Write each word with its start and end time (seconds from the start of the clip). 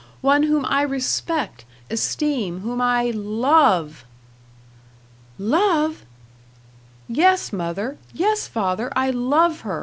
One 0.21 0.41
whom 0.41 0.65
I 0.65 0.81
respect, 0.81 1.63
esteem 1.91 2.61
whom 2.61 2.81
I 2.81 3.11
LOVE." 3.11 4.03
"Love!" 5.37 6.05
"Yes, 7.07 7.53
mother! 7.53 7.99
Yes, 8.11 8.47
father! 8.47 8.91
I 8.95 9.11
love 9.11 9.59
her. 9.61 9.79